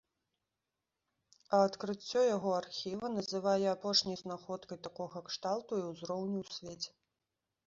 [1.57, 6.91] А адкрыццё яго архіва называе апошняй знаходкай такога кшталту і ўзроўню ў свеце.